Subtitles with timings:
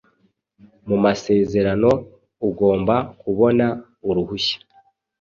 [0.87, 1.89] mumasezerano
[2.47, 3.65] ugomba kubona
[4.09, 4.57] uruhushya